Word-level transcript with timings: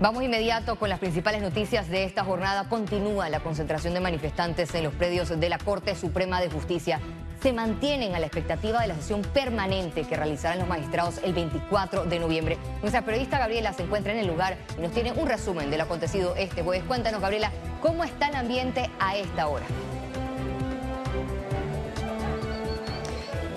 Vamos 0.00 0.22
inmediato 0.22 0.76
con 0.76 0.88
las 0.88 1.00
principales 1.00 1.42
noticias 1.42 1.88
de 1.88 2.04
esta 2.04 2.22
jornada. 2.22 2.68
Continúa 2.68 3.28
la 3.30 3.40
concentración 3.40 3.94
de 3.94 4.00
manifestantes 4.00 4.72
en 4.76 4.84
los 4.84 4.94
predios 4.94 5.28
de 5.28 5.48
la 5.48 5.58
Corte 5.58 5.96
Suprema 5.96 6.40
de 6.40 6.48
Justicia. 6.48 7.00
Se 7.42 7.52
mantienen 7.52 8.14
a 8.14 8.20
la 8.20 8.26
expectativa 8.26 8.80
de 8.80 8.86
la 8.86 8.94
sesión 8.94 9.22
permanente 9.22 10.04
que 10.04 10.16
realizarán 10.16 10.60
los 10.60 10.68
magistrados 10.68 11.18
el 11.24 11.32
24 11.32 12.04
de 12.04 12.20
noviembre. 12.20 12.58
Nuestra 12.80 13.04
periodista 13.04 13.40
Gabriela 13.40 13.72
se 13.72 13.82
encuentra 13.82 14.12
en 14.12 14.20
el 14.20 14.28
lugar 14.28 14.56
y 14.78 14.82
nos 14.82 14.92
tiene 14.92 15.10
un 15.10 15.26
resumen 15.26 15.68
de 15.68 15.78
lo 15.78 15.82
acontecido 15.82 16.36
este 16.36 16.62
jueves. 16.62 16.84
Cuéntanos, 16.86 17.20
Gabriela, 17.20 17.50
¿cómo 17.82 18.04
está 18.04 18.28
el 18.28 18.36
ambiente 18.36 18.88
a 19.00 19.16
esta 19.16 19.48
hora? 19.48 19.66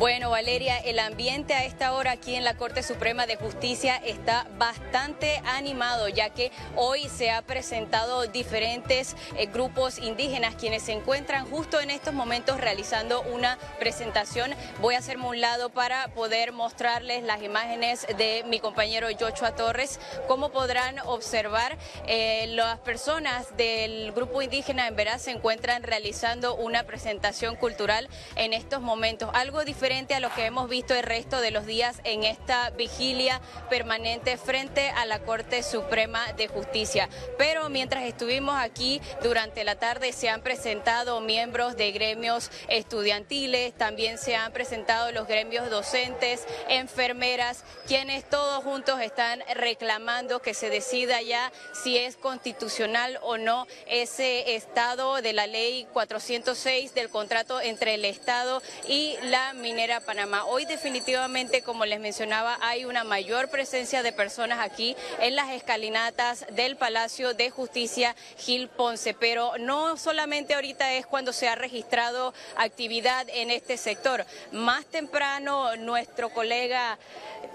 Bueno, 0.01 0.31
Valeria, 0.31 0.79
el 0.79 0.97
ambiente 0.97 1.53
a 1.53 1.63
esta 1.63 1.93
hora 1.93 2.13
aquí 2.13 2.33
en 2.33 2.43
la 2.43 2.57
Corte 2.57 2.81
Suprema 2.81 3.27
de 3.27 3.35
Justicia 3.35 3.97
está 3.97 4.47
bastante 4.57 5.39
animado, 5.45 6.07
ya 6.07 6.31
que 6.31 6.51
hoy 6.75 7.07
se 7.07 7.29
ha 7.29 7.43
presentado 7.43 8.25
diferentes 8.25 9.15
eh, 9.37 9.45
grupos 9.45 9.99
indígenas 9.99 10.55
quienes 10.55 10.81
se 10.81 10.93
encuentran 10.93 11.45
justo 11.45 11.79
en 11.79 11.91
estos 11.91 12.15
momentos 12.15 12.59
realizando 12.59 13.21
una 13.21 13.59
presentación. 13.77 14.55
Voy 14.79 14.95
a 14.95 14.97
hacerme 14.97 15.27
un 15.27 15.39
lado 15.39 15.69
para 15.69 16.07
poder 16.15 16.51
mostrarles 16.51 17.21
las 17.21 17.43
imágenes 17.43 18.07
de 18.17 18.43
mi 18.47 18.59
compañero 18.59 19.07
Joshua 19.19 19.53
Torres. 19.53 19.99
Como 20.27 20.49
podrán 20.49 20.97
observar, 21.05 21.77
eh, 22.07 22.47
las 22.47 22.79
personas 22.79 23.55
del 23.55 24.13
grupo 24.13 24.41
indígena 24.41 24.87
en 24.87 24.95
Verás 24.95 25.21
se 25.21 25.29
encuentran 25.29 25.83
realizando 25.83 26.55
una 26.55 26.87
presentación 26.87 27.55
cultural 27.55 28.09
en 28.35 28.53
estos 28.53 28.81
momentos, 28.81 29.29
algo 29.33 29.63
diferente 29.63 29.90
a 29.91 30.21
lo 30.21 30.33
que 30.33 30.45
hemos 30.45 30.69
visto 30.69 30.95
el 30.95 31.03
resto 31.03 31.41
de 31.41 31.51
los 31.51 31.65
días 31.65 31.99
en 32.05 32.23
esta 32.23 32.69
vigilia 32.69 33.41
permanente 33.69 34.37
frente 34.37 34.87
a 34.89 35.05
la 35.05 35.19
Corte 35.19 35.63
Suprema 35.63 36.31
de 36.31 36.47
Justicia. 36.47 37.09
Pero 37.37 37.67
mientras 37.67 38.05
estuvimos 38.05 38.55
aquí 38.57 39.01
durante 39.21 39.65
la 39.65 39.75
tarde 39.75 40.13
se 40.13 40.29
han 40.29 40.43
presentado 40.43 41.19
miembros 41.19 41.75
de 41.75 41.91
gremios 41.91 42.51
estudiantiles, 42.69 43.73
también 43.73 44.17
se 44.17 44.37
han 44.37 44.53
presentado 44.53 45.11
los 45.11 45.27
gremios 45.27 45.69
docentes, 45.69 46.47
enfermeras, 46.69 47.65
quienes 47.85 48.23
todos 48.23 48.63
juntos 48.63 49.01
están 49.01 49.43
reclamando 49.55 50.41
que 50.41 50.53
se 50.53 50.69
decida 50.69 51.21
ya 51.21 51.51
si 51.73 51.97
es 51.97 52.15
constitucional 52.15 53.19
o 53.23 53.37
no 53.37 53.67
ese 53.87 54.55
estado 54.55 55.21
de 55.21 55.33
la 55.33 55.47
ley 55.47 55.85
406 55.91 56.93
del 56.93 57.09
contrato 57.09 57.59
entre 57.59 57.95
el 57.95 58.05
Estado 58.05 58.61
y 58.87 59.17
la 59.23 59.51
minería 59.51 59.80
Panamá. 59.81 60.45
Hoy 60.45 60.65
definitivamente, 60.65 61.63
como 61.63 61.85
les 61.85 61.99
mencionaba, 61.99 62.59
hay 62.61 62.85
una 62.85 63.03
mayor 63.03 63.49
presencia 63.49 64.03
de 64.03 64.13
personas 64.13 64.59
aquí 64.59 64.95
en 65.19 65.35
las 65.35 65.49
escalinatas 65.49 66.45
del 66.51 66.75
Palacio 66.77 67.33
de 67.33 67.49
Justicia 67.49 68.15
Gil 68.37 68.67
Ponce, 68.67 69.15
pero 69.15 69.53
no 69.59 69.97
solamente 69.97 70.53
ahorita 70.53 70.93
es 70.93 71.07
cuando 71.07 71.33
se 71.33 71.47
ha 71.47 71.55
registrado 71.55 72.31
actividad 72.57 73.27
en 73.29 73.49
este 73.49 73.75
sector. 73.75 74.23
Más 74.51 74.85
temprano 74.85 75.75
nuestro 75.77 76.29
colega 76.29 76.99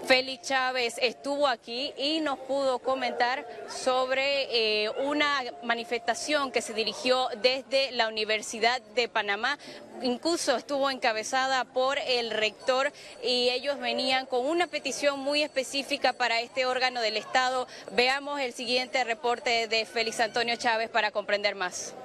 Félix 0.05 0.49
Chávez 0.49 0.95
estuvo 1.01 1.47
aquí 1.47 1.93
y 1.97 2.19
nos 2.19 2.39
pudo 2.39 2.79
comentar 2.79 3.47
sobre 3.69 4.83
eh, 4.83 4.89
una 5.05 5.43
manifestación 5.63 6.51
que 6.51 6.61
se 6.61 6.73
dirigió 6.73 7.29
desde 7.41 7.91
la 7.93 8.09
Universidad 8.09 8.81
de 8.95 9.07
Panamá 9.07 9.57
incluso 10.01 10.55
estuvo 10.55 10.89
encabezada 10.89 11.65
por 11.65 11.97
el 11.99 12.31
rector 12.31 12.91
y 13.23 13.49
ellos 13.49 13.79
venían 13.79 14.25
con 14.25 14.45
una 14.45 14.67
petición 14.67 15.19
muy 15.19 15.43
específica 15.43 16.13
para 16.13 16.41
este 16.41 16.65
órgano 16.65 17.01
del 17.01 17.17
Estado. 17.17 17.67
Veamos 17.93 18.39
el 18.39 18.53
siguiente 18.53 19.03
reporte 19.03 19.67
de 19.67 19.85
Félix 19.85 20.19
Antonio 20.19 20.55
Chávez 20.55 20.89
para 20.89 21.11
comprender 21.11 21.55
más. 21.55 21.95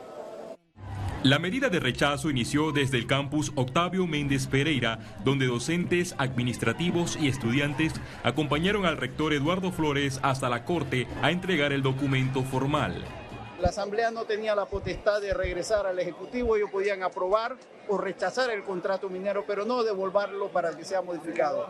La 1.23 1.39
medida 1.39 1.69
de 1.69 1.79
rechazo 1.79 2.31
inició 2.31 2.73
desde 2.73 2.99
el 2.99 3.07
campus 3.07 3.53
Octavio 3.55 4.09
Méndez 4.09 4.49
Pereira, 4.49 4.99
donde 5.23 5.47
docentes, 5.47 6.17
administrativos 6.19 7.17
y 7.17 7.29
estudiantes 7.29 7.93
acompañaron 8.25 8.87
al 8.87 8.97
rector 8.97 9.33
Eduardo 9.33 9.71
Flores 9.71 10.19
hasta 10.23 10.49
la 10.49 10.65
Corte 10.65 11.07
a 11.23 11.31
entregar 11.31 11.73
el 11.73 11.81
documento 11.81 12.43
formal. 12.43 13.05
La 13.61 13.69
Asamblea 13.69 14.11
no 14.11 14.25
tenía 14.25 14.57
la 14.57 14.67
potestad 14.67 15.21
de 15.21 15.33
regresar 15.33 15.87
al 15.87 15.97
Ejecutivo, 16.01 16.57
ellos 16.57 16.71
podían 16.73 17.05
aprobar 17.05 17.57
o 17.89 17.99
rechazar 17.99 18.51
el 18.51 18.63
contrato 18.63 19.09
minero, 19.09 19.45
pero 19.47 19.65
no 19.65 19.83
devolverlo 19.83 20.49
para 20.49 20.77
que 20.77 20.85
sea 20.85 21.03
modificado. 21.03 21.67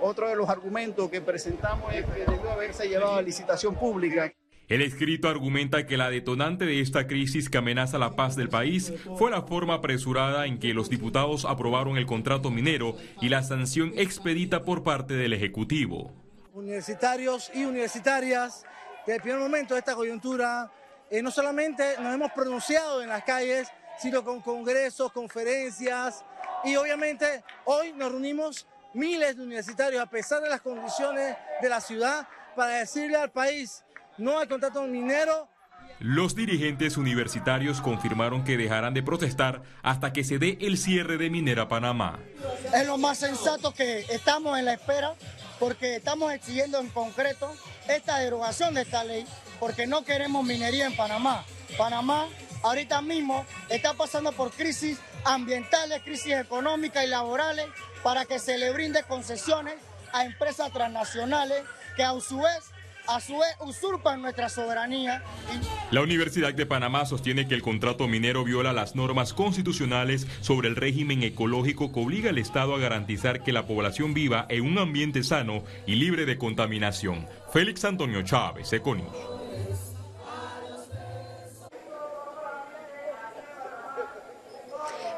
Otro 0.00 0.28
de 0.28 0.36
los 0.36 0.48
argumentos 0.48 1.10
que 1.10 1.20
presentamos 1.20 1.92
es 1.94 2.04
que 2.04 2.24
debió 2.24 2.50
haberse 2.50 2.88
llevado 2.88 3.14
a 3.14 3.22
licitación 3.22 3.74
pública. 3.74 4.32
El 4.66 4.80
escrito 4.80 5.28
argumenta 5.28 5.86
que 5.86 5.98
la 5.98 6.08
detonante 6.08 6.64
de 6.64 6.80
esta 6.80 7.06
crisis 7.06 7.50
que 7.50 7.58
amenaza 7.58 7.98
la 7.98 8.16
paz 8.16 8.34
del 8.34 8.48
país 8.48 8.94
fue 9.18 9.30
la 9.30 9.42
forma 9.42 9.74
apresurada 9.74 10.46
en 10.46 10.58
que 10.58 10.72
los 10.72 10.88
diputados 10.88 11.44
aprobaron 11.44 11.98
el 11.98 12.06
contrato 12.06 12.50
minero 12.50 12.96
y 13.20 13.28
la 13.28 13.42
sanción 13.42 13.92
expedita 13.96 14.64
por 14.64 14.82
parte 14.82 15.14
del 15.14 15.34
Ejecutivo. 15.34 16.12
Universitarios 16.54 17.50
y 17.54 17.64
universitarias, 17.64 18.64
desde 19.06 19.16
el 19.16 19.22
primer 19.22 19.40
momento 19.40 19.74
de 19.74 19.80
esta 19.80 19.94
coyuntura 19.94 20.70
eh, 21.10 21.22
no 21.22 21.30
solamente 21.30 21.96
nos 22.00 22.14
hemos 22.14 22.32
pronunciado 22.32 23.02
en 23.02 23.08
las 23.10 23.22
calles, 23.22 23.68
sino 23.98 24.24
con 24.24 24.40
congresos, 24.40 25.12
conferencias 25.12 26.24
y 26.64 26.76
obviamente 26.76 27.42
hoy 27.64 27.92
nos 27.92 28.10
reunimos 28.10 28.66
miles 28.92 29.36
de 29.36 29.42
universitarios 29.42 30.02
a 30.02 30.06
pesar 30.06 30.42
de 30.42 30.48
las 30.48 30.60
condiciones 30.60 31.36
de 31.60 31.68
la 31.68 31.80
ciudad 31.80 32.26
para 32.54 32.78
decirle 32.78 33.16
al 33.16 33.30
país 33.30 33.84
no 34.18 34.38
hay 34.38 34.46
contrato 34.46 34.82
minero. 34.82 35.48
Los 36.00 36.34
dirigentes 36.34 36.96
universitarios 36.96 37.80
confirmaron 37.80 38.44
que 38.44 38.56
dejarán 38.56 38.94
de 38.94 39.02
protestar 39.02 39.62
hasta 39.82 40.12
que 40.12 40.24
se 40.24 40.38
dé 40.38 40.58
el 40.60 40.76
cierre 40.76 41.18
de 41.18 41.30
Minera 41.30 41.68
Panamá. 41.68 42.18
Es 42.74 42.86
lo 42.86 42.98
más 42.98 43.18
sensato 43.18 43.72
que 43.72 44.00
estamos 44.10 44.58
en 44.58 44.66
la 44.66 44.74
espera 44.74 45.14
porque 45.58 45.96
estamos 45.96 46.32
exigiendo 46.32 46.78
en 46.78 46.88
concreto 46.88 47.52
esta 47.88 48.18
derogación 48.18 48.74
de 48.74 48.82
esta 48.82 49.04
ley 49.04 49.24
porque 49.60 49.86
no 49.86 50.04
queremos 50.04 50.44
minería 50.44 50.86
en 50.86 50.96
Panamá. 50.96 51.44
Panamá 51.78 52.26
ahorita 52.64 53.02
mismo 53.02 53.46
está 53.68 53.94
pasando 53.94 54.32
por 54.32 54.50
crisis 54.50 54.98
ambientales, 55.24 56.02
crisis 56.02 56.32
económicas 56.32 57.04
y 57.04 57.08
laborales 57.08 57.66
para 58.02 58.24
que 58.24 58.38
se 58.38 58.58
le 58.58 58.72
brinde 58.72 59.04
concesiones 59.04 59.74
a 60.12 60.24
empresas 60.24 60.72
transnacionales 60.72 61.62
que 61.96 62.02
a 62.02 62.18
su 62.20 62.38
vez 62.38 62.70
a 63.06 63.20
su 63.20 63.34
vez 63.34 63.54
usurpan 63.60 64.22
nuestra 64.22 64.48
soberanía. 64.48 65.22
La 65.90 66.00
Universidad 66.00 66.54
de 66.54 66.64
Panamá 66.64 67.04
sostiene 67.04 67.46
que 67.46 67.54
el 67.54 67.60
contrato 67.60 68.08
minero 68.08 68.44
viola 68.44 68.72
las 68.72 68.94
normas 68.94 69.34
constitucionales 69.34 70.26
sobre 70.40 70.68
el 70.68 70.76
régimen 70.76 71.22
ecológico 71.22 71.92
que 71.92 72.00
obliga 72.00 72.30
al 72.30 72.38
Estado 72.38 72.74
a 72.74 72.78
garantizar 72.78 73.42
que 73.42 73.52
la 73.52 73.66
población 73.66 74.14
viva 74.14 74.46
en 74.48 74.64
un 74.64 74.78
ambiente 74.78 75.22
sano 75.22 75.64
y 75.86 75.96
libre 75.96 76.24
de 76.24 76.38
contaminación. 76.38 77.28
Félix 77.52 77.84
Antonio 77.84 78.22
Chávez, 78.22 78.72
Econius. 78.72 79.12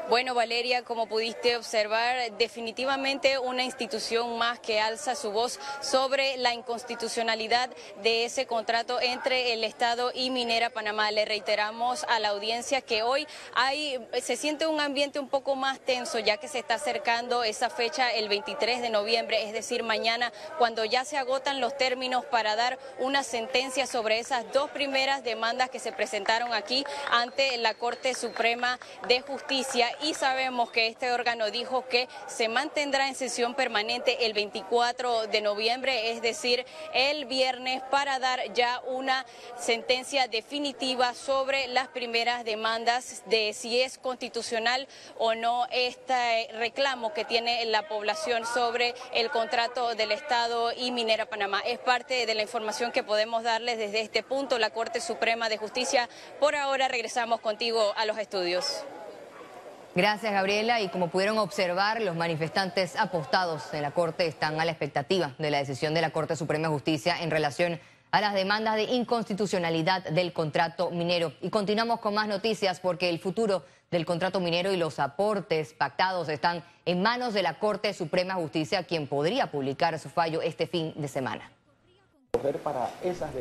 Bueno, 0.09 0.33
Valeria, 0.33 0.83
como 0.83 1.07
pudiste 1.07 1.57
observar, 1.57 2.31
definitivamente 2.37 3.39
una 3.39 3.63
institución 3.63 4.37
más 4.37 4.57
que 4.57 4.79
alza 4.79 5.15
su 5.15 5.31
voz 5.31 5.59
sobre 5.81 6.37
la 6.37 6.53
inconstitucionalidad 6.53 7.69
de 8.03 8.23
ese 8.23 8.45
contrato 8.45 9.01
entre 9.01 9.51
el 9.51 9.65
Estado 9.65 10.11
y 10.13 10.29
Minera 10.29 10.69
Panamá. 10.69 11.11
Le 11.11 11.25
reiteramos 11.25 12.05
a 12.07 12.19
la 12.19 12.29
audiencia 12.29 12.79
que 12.79 13.03
hoy 13.03 13.27
hay, 13.53 13.99
se 14.21 14.37
siente 14.37 14.65
un 14.65 14.79
ambiente 14.79 15.19
un 15.19 15.27
poco 15.27 15.57
más 15.57 15.77
tenso, 15.81 16.19
ya 16.19 16.37
que 16.37 16.47
se 16.47 16.59
está 16.59 16.75
acercando 16.75 17.43
esa 17.43 17.69
fecha 17.69 18.09
el 18.09 18.29
23 18.29 18.81
de 18.81 18.89
noviembre, 18.89 19.43
es 19.43 19.51
decir, 19.51 19.83
mañana, 19.83 20.31
cuando 20.57 20.85
ya 20.85 21.03
se 21.03 21.17
agotan 21.17 21.59
los 21.59 21.77
términos 21.77 22.23
para 22.23 22.55
dar 22.55 22.79
una 22.99 23.23
sentencia 23.23 23.85
sobre 23.85 24.19
esas 24.19 24.49
dos 24.53 24.69
primeras 24.69 25.25
demandas 25.25 25.69
que 25.69 25.79
se 25.79 25.91
presentaron 25.91 26.53
aquí 26.53 26.85
ante 27.11 27.57
la 27.57 27.73
Corte 27.73 28.13
Suprema 28.13 28.79
de 29.09 29.19
Justicia 29.19 29.89
y 30.01 30.13
sabemos 30.13 30.71
que 30.71 30.87
este 30.87 31.11
órgano 31.11 31.51
dijo 31.51 31.87
que 31.87 32.07
se 32.27 32.47
mantendrá 32.47 33.07
en 33.07 33.15
sesión 33.15 33.55
permanente 33.55 34.25
el 34.25 34.33
24 34.33 35.27
de 35.27 35.41
noviembre, 35.41 36.11
es 36.11 36.21
decir, 36.21 36.65
el 36.93 37.25
viernes, 37.25 37.81
para 37.89 38.19
dar 38.19 38.53
ya 38.53 38.81
una 38.87 39.25
sentencia 39.57 40.27
definitiva 40.27 41.13
sobre 41.13 41.67
las 41.67 41.87
primeras 41.87 42.45
demandas 42.45 43.23
de 43.25 43.53
si 43.53 43.81
es 43.81 43.97
constitucional 43.97 44.87
o 45.17 45.35
no 45.35 45.65
este 45.71 46.49
reclamo 46.53 47.13
que 47.13 47.25
tiene 47.25 47.65
la 47.65 47.87
población 47.87 48.45
sobre 48.45 48.93
el 49.13 49.29
contrato 49.29 49.95
del 49.95 50.11
Estado 50.11 50.71
y 50.73 50.91
Minera 50.91 51.27
Panamá. 51.27 51.61
Es 51.65 51.79
parte 51.79 52.25
de 52.25 52.35
la 52.35 52.41
información 52.41 52.91
que 52.91 53.03
podemos 53.03 53.43
darles 53.43 53.77
desde 53.77 54.01
este 54.01 54.23
punto, 54.23 54.59
la 54.59 54.69
Corte 54.69 55.01
Suprema 55.01 55.49
de 55.49 55.57
Justicia. 55.57 56.09
Por 56.39 56.55
ahora 56.55 56.87
regresamos 56.87 57.41
contigo 57.41 57.93
a 57.95 58.05
los 58.05 58.17
estudios. 58.17 58.83
Gracias, 59.95 60.31
Gabriela. 60.31 60.81
Y 60.81 60.89
como 60.89 61.09
pudieron 61.09 61.37
observar, 61.39 62.01
los 62.01 62.15
manifestantes 62.15 62.95
apostados 62.95 63.73
en 63.73 63.81
la 63.81 63.91
Corte 63.91 64.27
están 64.27 64.59
a 64.59 64.65
la 64.65 64.71
expectativa 64.71 65.33
de 65.39 65.51
la 65.51 65.57
decisión 65.57 65.93
de 65.93 66.01
la 66.01 66.11
Corte 66.11 66.35
Suprema 66.35 66.67
de 66.67 66.73
Justicia 66.73 67.21
en 67.21 67.31
relación 67.31 67.79
a 68.11 68.21
las 68.21 68.33
demandas 68.33 68.75
de 68.75 68.83
inconstitucionalidad 68.83 70.03
del 70.03 70.33
contrato 70.33 70.91
minero. 70.91 71.33
Y 71.41 71.49
continuamos 71.49 71.99
con 71.99 72.13
más 72.13 72.27
noticias 72.27 72.79
porque 72.79 73.09
el 73.09 73.19
futuro 73.19 73.65
del 73.91 74.05
contrato 74.05 74.39
minero 74.39 74.71
y 74.71 74.77
los 74.77 74.99
aportes 74.99 75.73
pactados 75.73 76.29
están 76.29 76.63
en 76.85 77.01
manos 77.01 77.33
de 77.33 77.41
la 77.41 77.59
Corte 77.59 77.93
Suprema 77.93 78.35
de 78.35 78.41
Justicia, 78.41 78.83
quien 78.83 79.07
podría 79.07 79.51
publicar 79.51 79.97
su 79.99 80.09
fallo 80.09 80.41
este 80.41 80.67
fin 80.67 80.93
de 80.95 81.07
semana. 81.07 81.51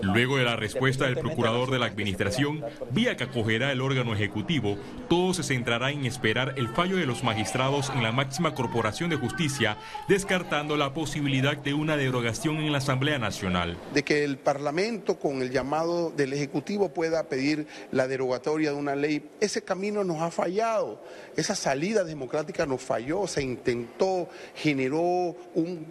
Luego 0.03 0.37
de 0.37 0.45
la 0.45 0.57
respuesta 0.57 1.07
del 1.07 1.19
procurador 1.19 1.71
de 1.71 1.79
la 1.79 1.87
Administración, 1.87 2.65
vía 2.91 3.17
que 3.17 3.25
acogerá 3.25 3.73
el 3.73 3.81
órgano 3.81 4.15
ejecutivo, 4.15 4.79
todo 5.09 5.35
se 5.35 5.43
centrará 5.43 5.91
en 5.91 6.07
esperar 6.07 6.55
el 6.57 6.69
fallo 6.69 6.97
de 6.97 7.07
los 7.07 7.23
magistrados 7.23 7.91
en 7.91 8.03
la 8.03 8.13
máxima 8.13 8.55
corporación 8.55 9.11
de 9.11 9.17
justicia, 9.17 9.77
descartando 10.09 10.77
la 10.77 10.95
posibilidad 10.95 11.57
de 11.57 11.75
una 11.75 11.97
derogación 11.97 12.57
en 12.57 12.73
la 12.73 12.79
Asamblea 12.79 13.19
Nacional. 13.19 13.77
De 13.93 14.03
que 14.03 14.25
el 14.25 14.39
Parlamento, 14.39 15.19
con 15.19 15.43
el 15.43 15.51
llamado 15.51 16.11
del 16.11 16.33
Ejecutivo, 16.33 16.89
pueda 16.89 17.25
pedir 17.25 17.67
la 17.93 18.09
derogatoria 18.09 18.71
de 18.71 18.77
una 18.77 18.97
ley, 18.97 19.29
ese 19.41 19.63
camino 19.63 20.05
nos 20.05 20.21
ha 20.21 20.31
fallado, 20.31 21.03
esa 21.37 21.55
salida 21.55 22.05
democrática 22.05 22.67
nos 22.67 22.83
falló, 22.83 23.27
se 23.27 23.43
intentó, 23.43 24.29
generó 24.55 25.37
un 25.55 25.87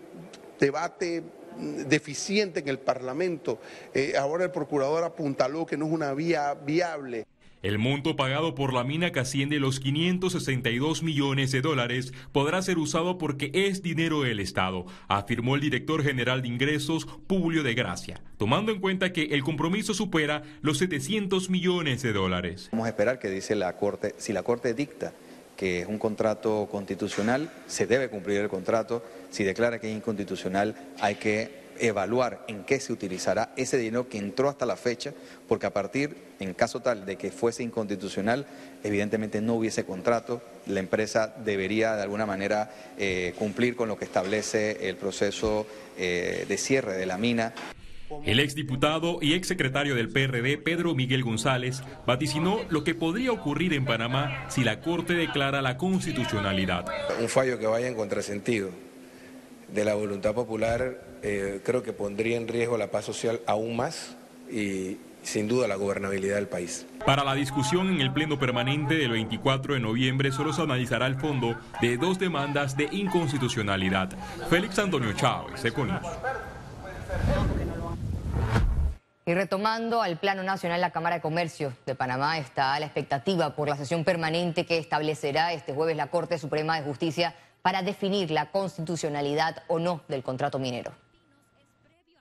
debate 0.60 1.24
deficiente 1.58 2.60
en 2.60 2.68
el 2.68 2.80
Parlamento. 2.80 3.60
Eh, 3.94 4.14
ahora 4.18 4.46
el 4.46 4.52
procurador 4.52 5.04
apuntaló 5.04 5.66
que 5.66 5.78
no 5.78 5.86
es 5.86 5.92
una 5.92 6.14
vía 6.14 6.54
viable. 6.54 7.26
El 7.66 7.80
monto 7.80 8.16
pagado 8.16 8.54
por 8.54 8.74
la 8.74 8.84
mina 8.84 9.12
que 9.12 9.20
asciende 9.20 9.60
los 9.60 9.80
562 9.80 11.02
millones 11.02 11.52
de 11.52 11.62
dólares 11.62 12.14
podrá 12.32 12.62
ser 12.62 12.78
usado 12.78 13.18
porque 13.18 13.50
es 13.56 13.82
dinero 13.82 14.22
del 14.22 14.40
Estado, 14.40 14.86
afirmó 15.08 15.56
el 15.56 15.62
director 15.62 16.04
general 16.04 16.44
de 16.44 16.50
ingresos, 16.50 17.08
Publio 17.26 17.64
de 17.64 17.74
Gracia, 17.74 18.22
tomando 18.38 18.72
en 18.72 18.80
cuenta 18.80 19.12
que 19.12 19.24
el 19.32 19.44
compromiso 19.44 19.96
supera 19.96 20.44
los 20.62 20.78
700 20.78 21.50
millones 21.50 22.04
de 22.04 22.14
dólares. 22.14 22.70
Vamos 22.72 22.86
a 22.86 22.90
esperar 22.90 23.18
que 23.18 23.32
dice 23.32 23.56
la 23.56 23.76
Corte, 23.78 24.14
si 24.20 24.32
la 24.32 24.44
Corte 24.44 24.76
dicta 24.76 25.14
que 25.56 25.82
es 25.82 25.88
un 25.88 25.98
contrato 25.98 26.68
constitucional, 26.72 27.52
se 27.68 27.88
debe 27.88 28.10
cumplir 28.10 28.42
el 28.42 28.50
contrato. 28.50 29.04
Si 29.30 29.44
declara 29.44 29.80
que 29.80 29.90
es 29.90 29.96
inconstitucional, 29.96 30.76
hay 31.00 31.16
que 31.16 31.66
evaluar 31.80 32.44
en 32.48 32.64
qué 32.64 32.80
se 32.80 32.94
utilizará 32.94 33.52
ese 33.56 33.78
dinero 33.78 34.08
que 34.08 34.18
entró 34.18 34.50
hasta 34.50 34.66
la 34.66 34.76
fecha, 34.76 35.14
porque 35.48 35.66
a 35.66 35.74
partir, 35.74 36.16
en 36.40 36.54
caso 36.54 36.82
tal 36.82 37.06
de 37.06 37.18
que 37.18 37.32
fuese 37.32 37.64
inconstitucional, 37.64 38.46
evidentemente 38.84 39.42
no 39.42 39.56
hubiese 39.56 39.86
contrato, 39.86 40.42
la 40.68 40.80
empresa 40.80 41.34
debería 41.44 41.96
de 41.96 42.04
alguna 42.04 42.26
manera 42.26 42.72
eh, 42.98 43.34
cumplir 43.38 43.76
con 43.76 43.88
lo 43.88 43.98
que 43.98 44.06
establece 44.06 44.90
el 44.90 44.96
proceso 44.96 45.66
eh, 45.98 46.46
de 46.48 46.58
cierre 46.58 46.94
de 46.94 47.06
la 47.06 47.18
mina. 47.18 47.54
El 48.24 48.40
exdiputado 48.40 49.20
y 49.22 49.34
exsecretario 49.34 49.96
del 49.96 50.10
PRD, 50.10 50.58
Pedro 50.58 50.96
Miguel 50.96 51.24
González, 51.24 51.82
vaticinó 52.06 52.60
lo 52.70 52.84
que 52.84 52.96
podría 52.96 53.32
ocurrir 53.32 53.74
en 53.74 53.86
Panamá 53.86 54.46
si 54.50 54.64
la 54.64 54.80
Corte 54.82 55.14
declara 55.14 55.62
la 55.62 55.78
constitucionalidad. 55.78 56.86
Un 57.20 57.30
fallo 57.30 57.58
que 57.60 57.68
vaya 57.68 57.88
en 57.88 57.96
contrasentido 57.96 58.70
de 59.74 59.86
la 59.86 59.96
voluntad 59.96 60.34
popular 60.34 61.02
eh, 61.24 61.62
creo 61.64 61.82
que 61.82 61.92
pondría 61.92 62.38
en 62.38 62.48
riesgo 62.48 62.78
la 62.78 62.92
paz 62.92 63.06
social 63.06 63.42
aún 63.48 63.76
más 63.76 64.16
y 64.52 64.98
sin 65.24 65.48
duda 65.48 65.68
la 65.68 65.76
gobernabilidad 65.76 66.36
del 66.36 66.48
país. 66.48 66.86
Para 67.04 67.24
la 67.24 67.34
discusión 67.34 67.88
en 67.90 68.00
el 68.00 68.14
Pleno 68.14 68.38
Permanente 68.38 68.96
del 68.96 69.12
24 69.12 69.74
de 69.74 69.80
noviembre 69.80 70.32
solo 70.32 70.54
se 70.54 70.62
analizará 70.62 71.08
el 71.08 71.16
fondo 71.16 71.56
de 71.82 71.98
dos 71.98 72.20
demandas 72.20 72.78
de 72.78 72.88
inconstitucionalidad. 72.92 74.12
Félix 74.50 74.78
Antonio 74.78 75.14
Chávez, 75.14 75.66
Econius. 75.66 76.06
Y 79.28 79.34
retomando 79.34 80.04
al 80.04 80.20
plano 80.20 80.44
nacional, 80.44 80.80
la 80.82 80.92
Cámara 80.92 81.16
de 81.16 81.22
Comercio 81.22 81.74
de 81.88 81.96
Panamá 81.96 82.38
está 82.38 82.76
a 82.76 82.80
la 82.80 82.86
expectativa 82.86 83.56
por 83.56 83.68
la 83.68 83.76
sesión 83.76 84.04
permanente 84.04 84.68
que 84.68 84.78
establecerá 84.78 85.52
este 85.52 85.74
jueves 85.74 85.98
la 85.98 86.12
Corte 86.12 86.38
Suprema 86.38 86.80
de 86.80 86.86
Justicia 86.86 87.34
para 87.64 87.82
definir 87.82 88.30
la 88.30 88.52
constitucionalidad 88.52 89.64
o 89.68 89.80
no 89.80 90.04
del 90.08 90.22
contrato 90.22 90.60
minero. 90.60 90.92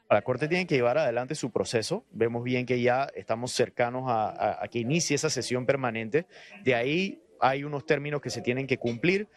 La 0.09 0.23
Corte 0.23 0.49
tiene 0.49 0.67
que 0.67 0.77
llevar 0.77 0.97
adelante 0.97 1.35
su 1.35 1.51
proceso. 1.51 2.06
Vemos 2.11 2.43
bien 2.43 2.65
que 2.65 2.81
ya 2.81 3.09
estamos 3.15 3.53
cercanos 3.53 4.05
a, 4.06 4.65
a 4.65 4.69
que 4.69 4.79
inicie 4.79 5.15
esa 5.15 5.29
sesión 5.29 5.67
permanente. 5.67 6.25
De 6.62 6.75
ahí 6.75 7.23
hay 7.39 7.65
unos 7.65 7.85
términos 7.85 8.23
que 8.23 8.31
se 8.31 8.41
tienen 8.41 8.67
que 8.67 8.79
cumplir. 8.79 9.29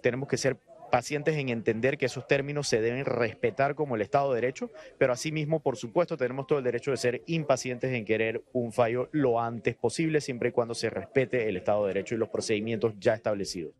Tenemos 0.00 0.28
que 0.28 0.36
ser 0.36 0.58
pacientes 0.86 1.36
en 1.36 1.48
entender 1.48 1.98
que 1.98 2.06
esos 2.06 2.26
términos 2.26 2.68
se 2.68 2.80
deben 2.80 3.04
respetar 3.04 3.74
como 3.74 3.96
el 3.96 4.02
Estado 4.02 4.32
de 4.32 4.40
Derecho, 4.40 4.70
pero 4.98 5.12
asimismo, 5.12 5.60
por 5.60 5.76
supuesto, 5.76 6.16
tenemos 6.16 6.46
todo 6.46 6.58
el 6.58 6.64
derecho 6.64 6.90
de 6.90 6.96
ser 6.96 7.22
impacientes 7.26 7.92
en 7.92 8.04
querer 8.04 8.42
un 8.52 8.72
fallo 8.72 9.08
lo 9.12 9.40
antes 9.40 9.76
posible, 9.76 10.20
siempre 10.20 10.50
y 10.50 10.52
cuando 10.52 10.74
se 10.74 10.90
respete 10.90 11.48
el 11.48 11.56
Estado 11.56 11.82
de 11.86 11.94
Derecho 11.94 12.14
y 12.14 12.18
los 12.18 12.28
procedimientos 12.28 12.94
ya 12.98 13.14
establecidos. 13.14 13.72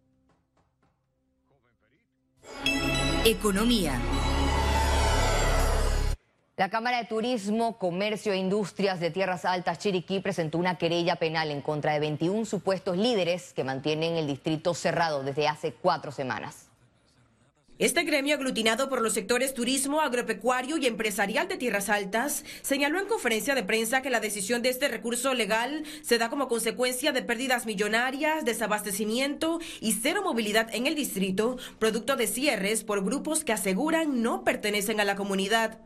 Economía. 3.24 4.00
La 6.56 6.70
Cámara 6.70 6.98
de 6.98 7.04
Turismo, 7.04 7.76
Comercio 7.76 8.32
e 8.32 8.38
Industrias 8.38 8.98
de 8.98 9.10
Tierras 9.10 9.44
Altas 9.44 9.78
Chiriquí 9.78 10.20
presentó 10.20 10.56
una 10.56 10.78
querella 10.78 11.16
penal 11.16 11.50
en 11.50 11.60
contra 11.60 11.92
de 11.92 12.00
21 12.00 12.46
supuestos 12.46 12.96
líderes 12.96 13.52
que 13.52 13.62
mantienen 13.62 14.16
el 14.16 14.26
distrito 14.26 14.72
cerrado 14.72 15.22
desde 15.22 15.48
hace 15.48 15.72
cuatro 15.74 16.12
semanas. 16.12 16.65
Este 17.78 18.04
gremio 18.04 18.36
aglutinado 18.36 18.88
por 18.88 19.02
los 19.02 19.12
sectores 19.12 19.52
turismo, 19.52 20.00
agropecuario 20.00 20.78
y 20.78 20.86
empresarial 20.86 21.46
de 21.46 21.58
Tierras 21.58 21.90
Altas 21.90 22.42
señaló 22.62 22.98
en 22.98 23.06
conferencia 23.06 23.54
de 23.54 23.64
prensa 23.64 24.00
que 24.00 24.08
la 24.08 24.18
decisión 24.18 24.62
de 24.62 24.70
este 24.70 24.88
recurso 24.88 25.34
legal 25.34 25.84
se 26.00 26.16
da 26.16 26.30
como 26.30 26.48
consecuencia 26.48 27.12
de 27.12 27.20
pérdidas 27.20 27.66
millonarias, 27.66 28.46
desabastecimiento 28.46 29.60
y 29.82 29.92
cero 29.92 30.22
movilidad 30.24 30.74
en 30.74 30.86
el 30.86 30.94
distrito, 30.94 31.58
producto 31.78 32.16
de 32.16 32.26
cierres 32.26 32.82
por 32.82 33.04
grupos 33.04 33.44
que 33.44 33.52
aseguran 33.52 34.22
no 34.22 34.42
pertenecen 34.42 34.98
a 34.98 35.04
la 35.04 35.14
comunidad. 35.14 35.78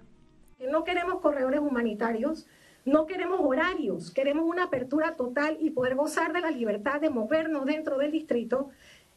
No 0.60 0.84
queremos 0.84 1.20
corredores 1.20 1.58
humanitarios, 1.58 2.46
no 2.84 3.06
queremos 3.06 3.40
horarios, 3.42 4.12
queremos 4.12 4.44
una 4.46 4.64
apertura 4.64 5.16
total 5.16 5.58
y 5.60 5.70
poder 5.70 5.96
gozar 5.96 6.32
de 6.32 6.40
la 6.40 6.52
libertad 6.52 7.00
de 7.00 7.10
movernos 7.10 7.66
dentro 7.66 7.98
del 7.98 8.12
distrito 8.12 8.70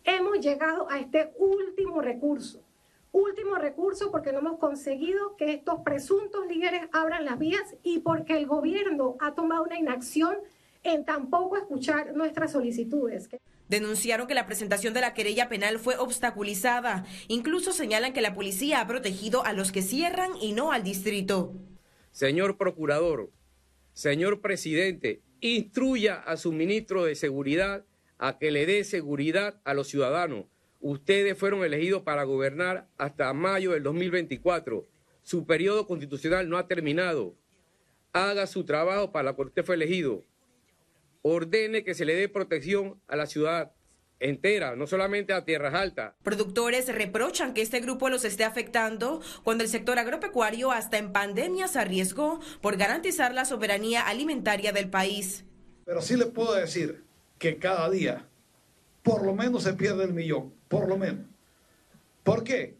hemos 0.03 0.39
llegado 0.39 0.89
a 0.89 0.99
este 0.99 1.31
último 1.37 2.01
recurso. 2.01 2.63
Último 3.11 3.55
recurso 3.55 4.11
porque 4.11 4.31
no 4.31 4.39
hemos 4.39 4.57
conseguido 4.57 5.35
que 5.37 5.53
estos 5.53 5.81
presuntos 5.81 6.47
líderes 6.47 6.89
abran 6.91 7.25
las 7.25 7.37
vías 7.37 7.75
y 7.83 7.99
porque 7.99 8.35
el 8.37 8.47
gobierno 8.47 9.17
ha 9.19 9.35
tomado 9.35 9.63
una 9.63 9.77
inacción 9.77 10.37
en 10.83 11.05
tampoco 11.05 11.57
escuchar 11.57 12.15
nuestras 12.15 12.51
solicitudes. 12.51 13.29
Denunciaron 13.69 14.27
que 14.27 14.33
la 14.33 14.45
presentación 14.45 14.93
de 14.93 15.01
la 15.01 15.13
querella 15.13 15.47
penal 15.47 15.79
fue 15.79 15.95
obstaculizada. 15.97 17.05
Incluso 17.27 17.71
señalan 17.71 18.13
que 18.13 18.21
la 18.21 18.33
policía 18.33 18.81
ha 18.81 18.87
protegido 18.87 19.45
a 19.45 19.53
los 19.53 19.71
que 19.71 19.81
cierran 19.81 20.31
y 20.41 20.53
no 20.53 20.71
al 20.71 20.83
distrito. 20.83 21.53
Señor 22.11 22.57
procurador, 22.57 23.31
señor 23.93 24.41
presidente, 24.41 25.21
instruya 25.39 26.15
a 26.15 26.35
su 26.37 26.51
ministro 26.51 27.05
de 27.05 27.15
Seguridad 27.15 27.85
a 28.17 28.37
que 28.37 28.51
le 28.51 28.65
dé 28.65 28.83
seguridad 28.83 29.59
a 29.63 29.73
los 29.73 29.87
ciudadanos. 29.87 30.45
Ustedes 30.79 31.37
fueron 31.37 31.63
elegidos 31.63 32.03
para 32.03 32.23
gobernar 32.23 32.87
hasta 32.97 33.33
mayo 33.33 33.71
del 33.71 33.83
2024. 33.83 34.85
Su 35.21 35.45
periodo 35.45 35.87
constitucional 35.87 36.49
no 36.49 36.57
ha 36.57 36.67
terminado. 36.67 37.35
Haga 38.11 38.47
su 38.47 38.65
trabajo 38.65 39.11
para 39.11 39.31
la 39.31 39.35
que 39.35 39.41
usted 39.43 39.65
fue 39.65 39.75
elegido. 39.75 40.23
Ordene 41.21 41.83
que 41.83 41.93
se 41.93 42.05
le 42.05 42.15
dé 42.15 42.27
protección 42.27 42.99
a 43.07 43.15
la 43.15 43.27
ciudad 43.27 43.71
entera, 44.19 44.75
no 44.75 44.87
solamente 44.87 45.33
a 45.33 45.45
tierras 45.45 45.73
altas. 45.73 46.15
Productores 46.23 46.93
reprochan 46.93 47.53
que 47.53 47.61
este 47.61 47.79
grupo 47.79 48.09
los 48.09 48.25
esté 48.25 48.43
afectando 48.43 49.21
cuando 49.43 49.63
el 49.63 49.69
sector 49.69 49.99
agropecuario 49.99 50.71
hasta 50.71 50.97
en 50.97 51.11
pandemia 51.11 51.67
se 51.67 51.79
arriesgó 51.79 52.39
por 52.61 52.77
garantizar 52.77 53.33
la 53.33 53.45
soberanía 53.45 54.07
alimentaria 54.07 54.71
del 54.71 54.89
país. 54.89 55.45
Pero 55.85 56.01
sí 56.01 56.15
le 56.15 56.25
puedo 56.27 56.53
decir 56.53 57.03
que 57.43 57.57
cada 57.57 57.89
día 57.89 58.25
por 59.03 59.25
lo 59.25 59.35
menos 59.35 59.63
se 59.63 59.73
pierde 59.73 60.05
el 60.05 60.13
millón, 60.13 60.53
por 60.69 60.87
lo 60.87 60.97
menos. 60.97 61.25
¿Por 62.23 62.41
qué? 62.41 62.77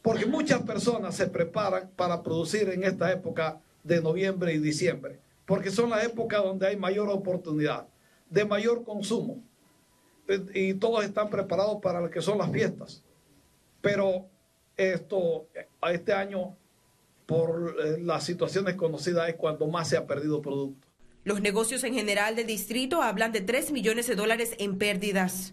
Porque 0.00 0.24
muchas 0.24 0.62
personas 0.62 1.14
se 1.14 1.26
preparan 1.26 1.90
para 1.94 2.22
producir 2.22 2.70
en 2.70 2.84
esta 2.84 3.12
época 3.12 3.60
de 3.84 4.00
noviembre 4.00 4.54
y 4.54 4.60
diciembre, 4.60 5.18
porque 5.44 5.70
son 5.70 5.90
las 5.90 6.06
épocas 6.06 6.42
donde 6.42 6.66
hay 6.66 6.76
mayor 6.78 7.10
oportunidad, 7.10 7.86
de 8.30 8.46
mayor 8.46 8.82
consumo, 8.82 9.42
y 10.54 10.72
todos 10.72 11.04
están 11.04 11.28
preparados 11.28 11.78
para 11.82 12.00
lo 12.00 12.08
que 12.08 12.22
son 12.22 12.38
las 12.38 12.50
fiestas. 12.50 13.04
Pero 13.82 14.24
esto, 14.74 15.48
este 15.82 16.14
año, 16.14 16.56
por 17.26 17.76
eh, 17.84 17.98
las 18.00 18.24
situaciones 18.24 18.74
conocidas, 18.74 19.28
es 19.28 19.34
cuando 19.34 19.66
más 19.66 19.86
se 19.86 19.98
ha 19.98 20.06
perdido 20.06 20.40
producto. 20.40 20.87
Los 21.28 21.42
negocios 21.42 21.84
en 21.84 21.92
general 21.92 22.36
del 22.36 22.46
distrito 22.46 23.02
hablan 23.02 23.32
de 23.32 23.42
3 23.42 23.70
millones 23.70 24.06
de 24.06 24.14
dólares 24.14 24.54
en 24.58 24.78
pérdidas. 24.78 25.52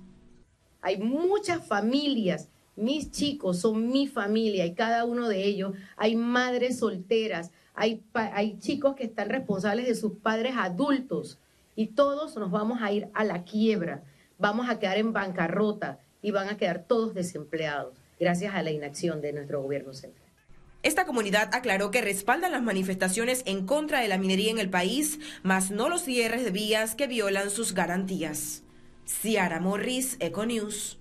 Hay 0.80 0.96
muchas 0.96 1.68
familias, 1.68 2.48
mis 2.78 3.12
chicos 3.12 3.60
son 3.60 3.90
mi 3.90 4.08
familia 4.08 4.66
y 4.66 4.74
cada 4.74 5.04
uno 5.04 5.28
de 5.28 5.44
ellos, 5.44 5.74
hay 5.98 6.16
madres 6.16 6.80
solteras, 6.80 7.52
hay, 7.74 8.02
hay 8.14 8.58
chicos 8.60 8.96
que 8.96 9.04
están 9.04 9.28
responsables 9.28 9.86
de 9.86 9.96
sus 9.96 10.14
padres 10.14 10.54
adultos. 10.56 11.40
Y 11.76 11.88
todos 11.88 12.38
nos 12.38 12.52
vamos 12.52 12.82
a 12.82 12.94
ir 12.94 13.10
a 13.14 13.26
la 13.26 13.44
quiebra, 13.44 14.02
vamos 14.40 14.70
a 14.70 14.80
quedar 14.80 14.98
en 14.98 15.12
bancarrota 15.12 16.00
y 16.22 16.32
van 16.32 16.48
a 16.48 16.56
quedar 16.56 16.86
todos 16.88 17.14
desempleados 17.14 17.98
gracias 18.18 18.56
a 18.56 18.64
la 18.64 18.72
inacción 18.72 19.20
de 19.20 19.34
nuestro 19.34 19.62
gobierno 19.62 19.94
central. 19.94 20.25
Esta 20.86 21.08
comunidad 21.08 21.50
aclaró 21.52 21.90
que 21.90 22.02
respaldan 22.02 22.52
las 22.52 22.62
manifestaciones 22.62 23.42
en 23.48 23.66
contra 23.66 24.02
de 24.02 24.08
la 24.08 24.20
minería 24.20 24.52
en 24.52 24.60
el 24.60 24.70
país, 24.70 25.20
más 25.42 25.72
no 25.72 25.90
los 25.90 26.04
cierres 26.04 26.44
de 26.44 26.52
vías 26.52 26.94
que 26.94 27.08
violan 27.08 27.50
sus 27.50 27.74
garantías. 27.74 28.62
Ciara 29.08 29.60
Morris, 29.60 30.16
Econews. 30.20 31.00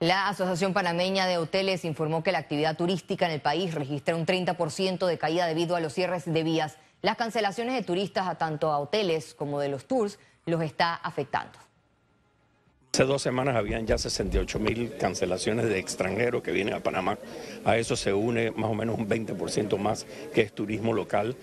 La 0.00 0.26
Asociación 0.26 0.72
Panameña 0.72 1.26
de 1.26 1.38
Hoteles 1.38 1.84
informó 1.84 2.24
que 2.24 2.32
la 2.32 2.38
actividad 2.38 2.76
turística 2.76 3.26
en 3.26 3.32
el 3.32 3.40
país 3.40 3.72
registra 3.72 4.16
un 4.16 4.26
30% 4.26 5.06
de 5.06 5.16
caída 5.16 5.46
debido 5.46 5.76
a 5.76 5.80
los 5.80 5.94
cierres 5.94 6.24
de 6.24 6.42
vías. 6.42 6.76
Las 7.02 7.16
cancelaciones 7.16 7.76
de 7.76 7.82
turistas 7.82 8.26
a 8.26 8.34
tanto 8.34 8.72
a 8.72 8.80
hoteles 8.80 9.32
como 9.32 9.60
de 9.60 9.68
los 9.68 9.86
tours 9.86 10.18
los 10.44 10.60
está 10.60 10.96
afectando. 10.96 11.56
Hace 12.94 13.06
dos 13.06 13.22
semanas 13.22 13.56
habían 13.56 13.88
ya 13.88 13.98
68 13.98 14.60
mil 14.60 14.92
cancelaciones 14.96 15.64
de 15.64 15.80
extranjeros 15.80 16.44
que 16.44 16.52
vienen 16.52 16.74
a 16.74 16.80
Panamá. 16.80 17.18
A 17.64 17.76
eso 17.76 17.96
se 17.96 18.12
une 18.12 18.52
más 18.52 18.70
o 18.70 18.74
menos 18.74 18.96
un 18.96 19.08
20% 19.08 19.76
más 19.78 20.06
que 20.32 20.42
es 20.42 20.52
turismo 20.52 20.92
local. 20.92 21.34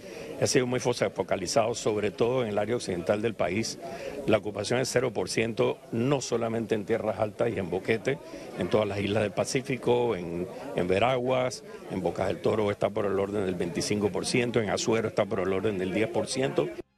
Ha 0.41 0.48
sido 0.48 0.65
muy 0.65 0.79
focalizado 0.79 1.75
sobre 1.75 2.10
todo 2.10 2.43
en 2.43 2.51
el 2.51 2.58
área 2.58 2.77
occidental 2.77 3.22
del 3.22 3.34
país. 3.34 3.79
La 4.27 4.38
ocupación 4.38 4.79
es 4.79 4.96
0%, 4.96 5.77
no 5.91 6.22
solamente 6.22 6.74
en 6.74 6.86
tierras 6.86 7.20
altas 7.20 7.51
y 7.53 7.60
en 7.60 7.70
Boquete, 7.70 8.17
en 8.58 8.70
todas 8.70 8.88
las 8.88 9.01
islas 9.01 9.24
del 9.24 9.34
Pacífico, 9.34 10.15
en, 10.15 10.48
en 10.77 10.88
Veraguas, 10.88 11.65
en 11.91 12.01
Bocas 12.01 12.27
del 12.27 12.39
Toro 12.39 12.72
está 12.72 12.89
por 12.91 13.05
el 13.05 13.20
orden 13.20 13.46
del 13.46 13.58
25%, 13.58 14.63
en 14.63 14.70
Azuero 14.70 15.10
está 15.10 15.25
por 15.25 15.41
el 15.41 15.51
orden 15.51 15.77
del 15.77 15.93
10%. 15.93 16.90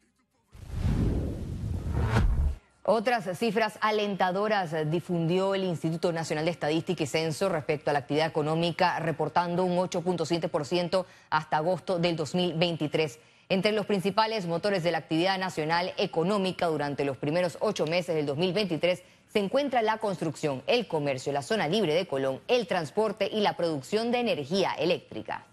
Otras 2.86 3.38
cifras 3.40 3.78
alentadoras 3.80 4.76
difundió 4.92 5.56
el 5.56 5.64
Instituto 5.64 6.12
Nacional 6.12 6.44
de 6.44 6.52
Estadística 6.52 7.04
y 7.04 7.08
Censo 7.08 7.48
respecto 7.48 7.90
a 7.90 7.94
la 7.94 8.00
actividad 8.00 8.28
económica, 8.28 9.00
reportando 9.00 9.64
un 9.64 9.78
8.7% 9.78 11.06
hasta 11.30 11.58
agosto 11.58 11.98
del 11.98 12.18
2023. 12.18 13.20
Entre 13.48 13.72
los 13.72 13.86
principales 13.86 14.48
motores 14.48 14.84
de 14.84 14.92
la 14.92 14.98
actividad 14.98 15.40
nacional 15.40 15.94
económica 15.96 16.66
durante 16.66 17.06
los 17.06 17.16
primeros 17.16 17.58
ocho 17.62 17.86
meses 17.88 18.16
del 18.16 18.26
2023 18.26 19.02
se 19.32 19.40
encuentra 19.40 19.82
la 19.82 20.00
construcción, 20.00 20.62
el 20.68 20.86
comercio, 20.86 21.32
la 21.32 21.42
zona 21.42 21.70
libre 21.70 21.94
de 21.94 22.06
Colón, 22.06 22.42
el 22.50 22.68
transporte 22.68 23.30
y 23.32 23.40
la 23.40 23.56
producción 23.56 24.12
de 24.12 24.20
energía 24.20 24.74
eléctrica. 24.74 25.46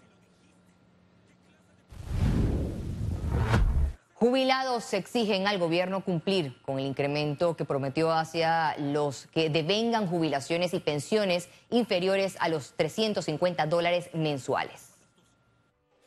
Jubilados 4.21 4.93
exigen 4.93 5.47
al 5.47 5.57
gobierno 5.57 6.05
cumplir 6.05 6.61
con 6.61 6.77
el 6.77 6.85
incremento 6.85 7.57
que 7.57 7.65
prometió 7.65 8.11
hacia 8.11 8.77
los 8.77 9.25
que 9.33 9.49
devengan 9.49 10.05
jubilaciones 10.05 10.75
y 10.75 10.79
pensiones 10.79 11.49
inferiores 11.71 12.37
a 12.39 12.47
los 12.47 12.75
350 12.75 13.65
dólares 13.65 14.11
mensuales. 14.13 14.93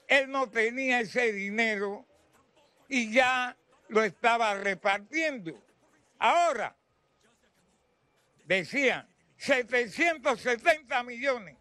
Él 0.06 0.30
no 0.30 0.48
tenía 0.48 1.00
ese 1.00 1.32
dinero 1.32 2.06
y 2.88 3.12
ya 3.12 3.56
lo 3.88 4.04
estaba 4.04 4.54
repartiendo. 4.54 5.60
Ahora, 6.20 6.76
decían, 8.44 9.08
770 9.38 11.02
millones. 11.02 11.56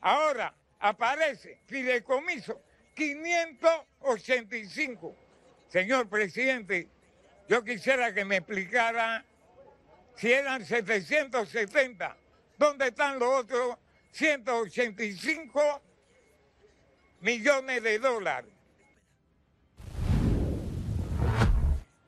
Ahora 0.00 0.54
aparece 0.78 1.60
fideicomiso 1.66 2.60
585. 2.94 5.16
Señor 5.68 6.08
presidente, 6.08 6.88
yo 7.48 7.64
quisiera 7.64 8.14
que 8.14 8.24
me 8.24 8.36
explicara 8.36 9.24
si 10.16 10.32
eran 10.32 10.64
770, 10.64 12.16
¿dónde 12.56 12.86
están 12.88 13.18
los 13.18 13.40
otros 13.40 13.76
185 14.12 15.82
millones 17.20 17.82
de 17.82 17.98
dólares? 17.98 18.53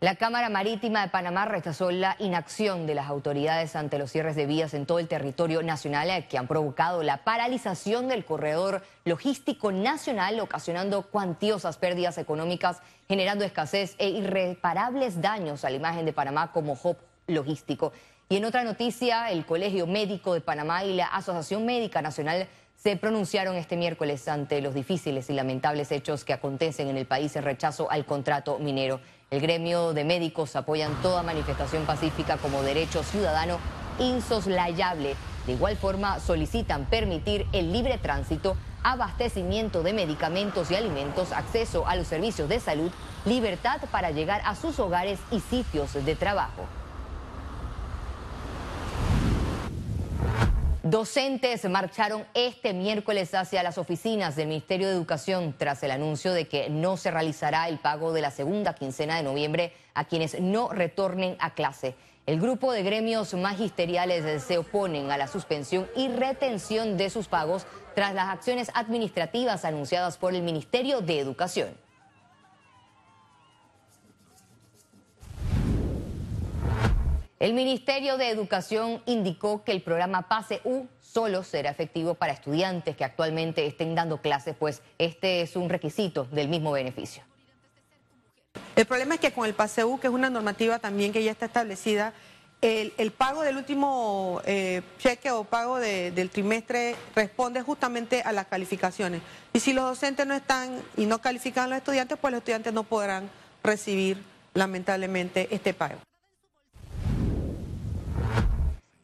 La 0.00 0.16
Cámara 0.16 0.50
Marítima 0.50 1.00
de 1.00 1.08
Panamá 1.08 1.46
rechazó 1.46 1.90
la 1.90 2.16
inacción 2.18 2.86
de 2.86 2.94
las 2.94 3.08
autoridades 3.08 3.74
ante 3.76 3.98
los 3.98 4.12
cierres 4.12 4.36
de 4.36 4.44
vías 4.44 4.74
en 4.74 4.84
todo 4.84 4.98
el 4.98 5.08
territorio 5.08 5.62
nacional 5.62 6.10
eh, 6.10 6.26
que 6.28 6.36
han 6.36 6.46
provocado 6.46 7.02
la 7.02 7.24
paralización 7.24 8.06
del 8.06 8.26
corredor 8.26 8.82
logístico 9.06 9.72
nacional, 9.72 10.38
ocasionando 10.40 11.00
cuantiosas 11.00 11.78
pérdidas 11.78 12.18
económicas, 12.18 12.82
generando 13.08 13.46
escasez 13.46 13.94
e 13.96 14.10
irreparables 14.10 15.22
daños 15.22 15.64
a 15.64 15.70
la 15.70 15.76
imagen 15.76 16.04
de 16.04 16.12
Panamá 16.12 16.52
como 16.52 16.74
hub 16.74 16.98
logístico. 17.26 17.94
Y 18.28 18.36
en 18.36 18.44
otra 18.44 18.64
noticia, 18.64 19.30
el 19.30 19.46
Colegio 19.46 19.86
Médico 19.86 20.34
de 20.34 20.42
Panamá 20.42 20.84
y 20.84 20.94
la 20.94 21.06
Asociación 21.06 21.64
Médica 21.64 22.02
Nacional 22.02 22.48
se 22.76 22.96
pronunciaron 22.96 23.56
este 23.56 23.76
miércoles 23.76 24.28
ante 24.28 24.60
los 24.60 24.74
difíciles 24.74 25.28
y 25.30 25.32
lamentables 25.32 25.90
hechos 25.90 26.24
que 26.24 26.32
acontecen 26.32 26.88
en 26.88 26.96
el 26.96 27.06
país 27.06 27.34
en 27.34 27.42
rechazo 27.42 27.90
al 27.90 28.04
contrato 28.04 28.58
minero. 28.58 29.00
El 29.30 29.40
gremio 29.40 29.92
de 29.92 30.04
médicos 30.04 30.54
apoyan 30.54 30.94
toda 31.02 31.22
manifestación 31.22 31.84
pacífica 31.84 32.36
como 32.36 32.62
derecho 32.62 33.02
ciudadano 33.02 33.58
insoslayable. 33.98 35.16
De 35.46 35.52
igual 35.52 35.76
forma, 35.76 36.20
solicitan 36.20 36.84
permitir 36.84 37.46
el 37.52 37.72
libre 37.72 37.98
tránsito, 37.98 38.56
abastecimiento 38.82 39.82
de 39.82 39.92
medicamentos 39.92 40.70
y 40.70 40.76
alimentos, 40.76 41.32
acceso 41.32 41.88
a 41.88 41.96
los 41.96 42.06
servicios 42.06 42.48
de 42.48 42.60
salud, 42.60 42.92
libertad 43.24 43.80
para 43.90 44.10
llegar 44.10 44.42
a 44.44 44.54
sus 44.54 44.78
hogares 44.78 45.18
y 45.30 45.40
sitios 45.40 45.92
de 45.92 46.14
trabajo. 46.14 46.66
Docentes 50.88 51.68
marcharon 51.68 52.24
este 52.32 52.72
miércoles 52.72 53.34
hacia 53.34 53.64
las 53.64 53.76
oficinas 53.76 54.36
del 54.36 54.46
Ministerio 54.46 54.86
de 54.86 54.92
Educación 54.92 55.52
tras 55.58 55.82
el 55.82 55.90
anuncio 55.90 56.32
de 56.32 56.46
que 56.46 56.70
no 56.70 56.96
se 56.96 57.10
realizará 57.10 57.68
el 57.68 57.80
pago 57.80 58.12
de 58.12 58.20
la 58.20 58.30
segunda 58.30 58.72
quincena 58.72 59.16
de 59.16 59.24
noviembre 59.24 59.72
a 59.94 60.04
quienes 60.04 60.40
no 60.40 60.68
retornen 60.68 61.34
a 61.40 61.54
clase. 61.54 61.96
El 62.24 62.40
grupo 62.40 62.70
de 62.70 62.84
gremios 62.84 63.34
magisteriales 63.34 64.44
se 64.44 64.58
oponen 64.58 65.10
a 65.10 65.18
la 65.18 65.26
suspensión 65.26 65.88
y 65.96 66.06
retención 66.06 66.96
de 66.96 67.10
sus 67.10 67.26
pagos 67.26 67.66
tras 67.96 68.14
las 68.14 68.28
acciones 68.28 68.70
administrativas 68.72 69.64
anunciadas 69.64 70.18
por 70.18 70.36
el 70.36 70.42
Ministerio 70.42 71.00
de 71.00 71.18
Educación. 71.18 71.85
El 77.38 77.52
Ministerio 77.52 78.16
de 78.16 78.30
Educación 78.30 79.02
indicó 79.04 79.62
que 79.62 79.72
el 79.72 79.82
programa 79.82 80.26
Pase 80.26 80.62
U 80.64 80.86
solo 81.00 81.44
será 81.44 81.70
efectivo 81.70 82.14
para 82.14 82.32
estudiantes 82.32 82.96
que 82.96 83.04
actualmente 83.04 83.66
estén 83.66 83.94
dando 83.94 84.22
clases, 84.22 84.56
pues 84.58 84.80
este 84.96 85.42
es 85.42 85.54
un 85.54 85.68
requisito 85.68 86.24
del 86.24 86.48
mismo 86.48 86.72
beneficio. 86.72 87.22
El 88.74 88.86
problema 88.86 89.16
es 89.16 89.20
que 89.20 89.32
con 89.32 89.44
el 89.44 89.52
Pase 89.52 89.84
U, 89.84 90.00
que 90.00 90.06
es 90.06 90.12
una 90.12 90.30
normativa 90.30 90.78
también 90.78 91.12
que 91.12 91.22
ya 91.22 91.30
está 91.30 91.44
establecida, 91.44 92.14
el, 92.62 93.12
pago 93.12 93.42
del 93.42 93.58
último 93.58 94.40
eh, 94.46 94.80
cheque 94.98 95.30
o 95.30 95.44
pago 95.44 95.78
del 95.78 96.30
trimestre 96.30 96.96
responde 97.14 97.60
justamente 97.60 98.22
a 98.22 98.32
las 98.32 98.46
calificaciones. 98.46 99.20
Y 99.52 99.60
si 99.60 99.74
los 99.74 99.84
docentes 99.84 100.26
no 100.26 100.34
están 100.34 100.82
y 100.96 101.04
no 101.04 101.20
califican 101.20 101.64
a 101.64 101.68
los 101.68 101.78
estudiantes, 101.78 102.18
pues 102.18 102.32
los 102.32 102.38
estudiantes 102.38 102.72
no 102.72 102.82
podrán 102.84 103.28
recibir 103.62 104.22
lamentablemente 104.54 105.48
este 105.50 105.74
pago. 105.74 105.98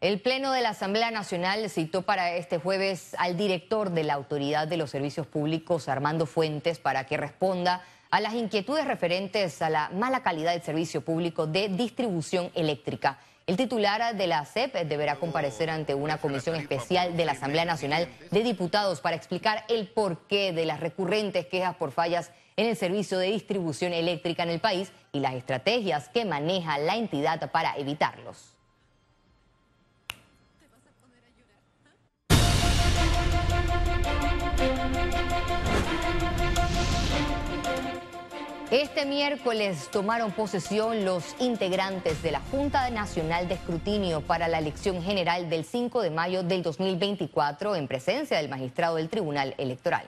El 0.02 0.20
Pleno 0.20 0.50
de 0.50 0.62
la 0.62 0.70
Asamblea 0.70 1.12
Nacional 1.12 1.70
citó 1.70 2.02
para 2.02 2.34
este 2.34 2.58
jueves 2.58 3.14
al 3.20 3.36
director 3.36 3.90
de 3.90 4.02
la 4.02 4.14
Autoridad 4.14 4.66
de 4.66 4.76
los 4.76 4.90
Servicios 4.90 5.28
Públicos, 5.28 5.88
Armando 5.88 6.26
Fuentes, 6.26 6.80
para 6.80 7.06
que 7.06 7.16
responda 7.16 7.84
a 8.10 8.20
las 8.20 8.34
inquietudes 8.34 8.84
referentes 8.84 9.62
a 9.62 9.70
la 9.70 9.90
mala 9.90 10.24
calidad 10.24 10.54
del 10.54 10.62
servicio 10.62 11.02
público 11.02 11.46
de 11.46 11.68
distribución 11.68 12.50
eléctrica. 12.56 13.20
El 13.46 13.56
titular 13.56 14.16
de 14.16 14.26
la 14.26 14.44
CEP 14.44 14.74
deberá 14.88 15.20
comparecer 15.20 15.70
ante 15.70 15.94
una 15.94 16.18
comisión 16.18 16.56
especial 16.56 17.16
de 17.16 17.24
la 17.24 17.32
Asamblea 17.32 17.64
Nacional 17.64 18.08
de 18.32 18.42
Diputados 18.42 19.00
para 19.00 19.14
explicar 19.14 19.64
el 19.68 19.86
porqué 19.86 20.52
de 20.52 20.66
las 20.66 20.80
recurrentes 20.80 21.46
quejas 21.46 21.76
por 21.76 21.92
fallas 21.92 22.32
en 22.56 22.66
el 22.66 22.76
servicio 22.76 23.18
de 23.18 23.28
distribución 23.30 23.92
eléctrica 23.92 24.42
en 24.42 24.50
el 24.50 24.58
país 24.58 24.90
y 25.12 25.20
las 25.20 25.34
estrategias 25.34 26.08
que 26.08 26.24
maneja 26.24 26.76
la 26.78 26.96
entidad 26.96 27.52
para 27.52 27.76
evitarlos. 27.76 28.52
Este 38.72 39.04
miércoles 39.04 39.90
tomaron 39.90 40.32
posesión 40.32 41.04
los 41.04 41.36
integrantes 41.38 42.22
de 42.22 42.30
la 42.30 42.40
Junta 42.40 42.88
Nacional 42.88 43.46
de 43.46 43.52
Escrutinio 43.52 44.22
para 44.22 44.48
la 44.48 44.60
elección 44.60 45.02
general 45.02 45.50
del 45.50 45.66
5 45.66 46.00
de 46.00 46.08
mayo 46.08 46.42
del 46.42 46.62
2024 46.62 47.76
en 47.76 47.86
presencia 47.86 48.38
del 48.38 48.48
magistrado 48.48 48.96
del 48.96 49.10
Tribunal 49.10 49.54
Electoral. 49.58 50.06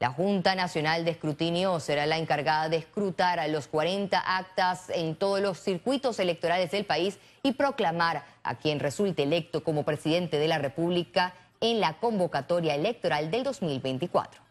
La 0.00 0.10
Junta 0.10 0.56
Nacional 0.56 1.04
de 1.04 1.12
Escrutinio 1.12 1.78
será 1.78 2.04
la 2.06 2.18
encargada 2.18 2.68
de 2.68 2.78
escrutar 2.78 3.38
a 3.38 3.46
los 3.46 3.68
40 3.68 4.18
actas 4.18 4.90
en 4.90 5.14
todos 5.14 5.40
los 5.40 5.60
circuitos 5.60 6.18
electorales 6.18 6.72
del 6.72 6.84
país 6.84 7.20
y 7.44 7.52
proclamar 7.52 8.24
a 8.42 8.56
quien 8.56 8.80
resulte 8.80 9.22
electo 9.22 9.62
como 9.62 9.84
presidente 9.84 10.40
de 10.40 10.48
la 10.48 10.58
República 10.58 11.34
en 11.60 11.78
la 11.78 11.92
convocatoria 12.00 12.74
electoral 12.74 13.30
del 13.30 13.44
2024. 13.44 14.41